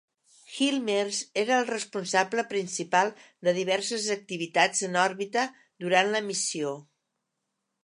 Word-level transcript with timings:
Hilmers 0.51 1.19
era 1.41 1.59
el 1.63 1.67
responsable 1.67 2.45
principal 2.53 3.13
de 3.49 3.55
diverses 3.59 4.09
activitats 4.17 4.83
en 4.89 4.99
òrbita 5.05 5.47
durant 5.85 6.13
la 6.17 6.25
missió. 6.33 6.75